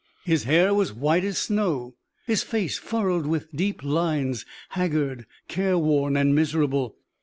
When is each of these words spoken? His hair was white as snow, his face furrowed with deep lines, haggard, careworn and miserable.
His 0.25 0.45
hair 0.45 0.73
was 0.73 0.91
white 0.91 1.23
as 1.23 1.37
snow, 1.37 1.93
his 2.25 2.41
face 2.41 2.79
furrowed 2.79 3.27
with 3.27 3.55
deep 3.55 3.83
lines, 3.83 4.47
haggard, 4.69 5.27
careworn 5.47 6.17
and 6.17 6.33
miserable. 6.33 6.95